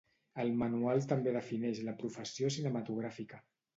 [0.43, 3.45] El manual també defineix la professió cinematogràfica.